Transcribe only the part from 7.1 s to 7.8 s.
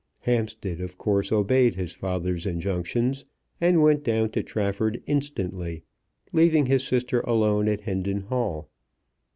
alone